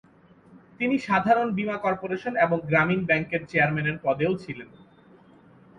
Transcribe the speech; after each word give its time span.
তিনি 0.79 0.95
সাধারণ 0.99 1.47
বিমা 1.57 1.77
কর্পোরেশন 1.77 2.33
এবং 2.37 2.57
গ্রামীণ 2.69 3.01
ব্যাংকের 3.05 3.41
চেয়ারম্যানের 3.49 3.97
পদেও 4.03 4.33
ছিলেন। 4.43 4.69